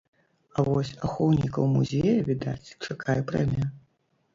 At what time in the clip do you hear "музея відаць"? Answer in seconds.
1.75-2.75